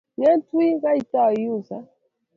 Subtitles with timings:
[0.17, 1.77] nget wiy kaitou iusa